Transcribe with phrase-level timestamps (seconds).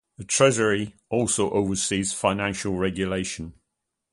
[0.17, 3.53] The Treasurer also oversees financial regulation.